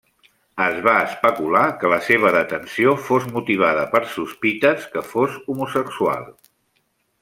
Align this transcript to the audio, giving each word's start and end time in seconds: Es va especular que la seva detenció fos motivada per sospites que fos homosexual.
Es 0.67 0.77
va 0.87 0.93
especular 1.01 1.65
que 1.83 1.91
la 1.93 1.99
seva 2.07 2.33
detenció 2.37 2.97
fos 3.11 3.29
motivada 3.37 3.87
per 3.95 4.05
sospites 4.17 4.93
que 4.97 5.09
fos 5.15 5.41
homosexual. 5.55 6.31